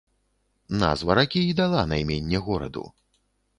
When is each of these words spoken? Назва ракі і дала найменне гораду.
Назва 0.83 1.17
ракі 1.19 1.43
і 1.49 1.53
дала 1.61 1.85
найменне 1.93 2.43
гораду. 2.49 2.85